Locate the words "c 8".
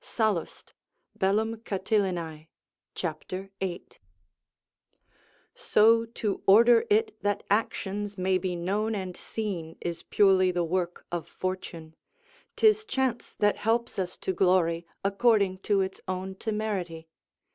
2.95-3.99